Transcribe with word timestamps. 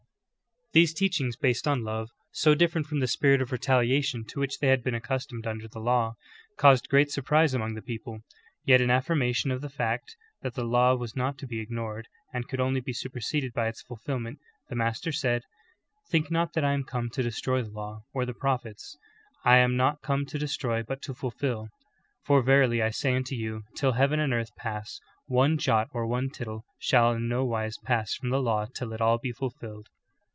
"'^ 0.71 0.73
9. 0.73 0.79
These 0.79 0.93
teachings, 0.93 1.35
based 1.35 1.67
on 1.67 1.83
love, 1.83 2.07
so 2.31 2.55
different 2.55 2.87
from 2.87 3.01
the 3.01 3.07
spirit 3.07 3.41
of 3.41 3.51
retaliation 3.51 4.23
to 4.29 4.39
which 4.39 4.59
they 4.59 4.69
had 4.69 4.81
been 4.81 4.95
accustomed 4.95 5.45
under 5.45 5.67
the 5.67 5.81
law, 5.81 6.13
caused 6.57 6.87
great 6.87 7.11
surprise 7.11 7.53
among 7.53 7.73
the 7.73 7.81
people; 7.81 8.21
yet 8.63 8.79
in 8.79 8.89
affirmation 8.89 9.51
of 9.51 9.59
the 9.59 9.67
fact 9.67 10.15
that 10.43 10.53
the 10.53 10.63
law 10.63 10.95
was 10.95 11.13
not 11.13 11.37
to 11.39 11.45
be 11.45 11.59
ignored, 11.59 12.07
and 12.33 12.47
could 12.47 12.61
only 12.61 12.79
be 12.79 12.93
superseded 12.93 13.51
by 13.51 13.67
its 13.67 13.81
fulfilment, 13.81 14.39
the 14.69 14.75
Master 14.77 15.11
said: 15.11 15.43
"Think 16.09 16.31
not 16.31 16.53
that 16.53 16.63
I 16.63 16.71
am 16.71 16.85
come 16.85 17.09
to 17.09 17.21
destroy 17.21 17.61
the 17.63 17.69
law, 17.69 18.05
or 18.13 18.25
the 18.25 18.33
prophets: 18.33 18.97
I 19.43 19.57
am 19.57 19.75
not 19.75 20.01
come 20.01 20.25
to 20.27 20.39
destroy 20.39 20.83
but 20.83 21.01
to 21.01 21.13
fulfil. 21.13 21.67
For 22.23 22.41
verily 22.41 22.81
I 22.81 22.91
say 22.91 23.13
unto 23.13 23.35
you. 23.35 23.63
Till 23.75 23.91
heaven 23.91 24.21
and 24.21 24.31
earth 24.31 24.55
pass, 24.55 25.01
one 25.25 25.57
jot 25.57 25.89
or 25.91 26.07
one 26.07 26.29
tittle 26.29 26.63
shall 26.79 27.11
in 27.11 27.27
no 27.27 27.43
wise 27.43 27.75
pass 27.83 28.13
from 28.15 28.29
the 28.29 28.41
law 28.41 28.67
till 28.73 28.93
all 29.03 29.17
be 29.17 29.33
fulfilled." 29.33 29.89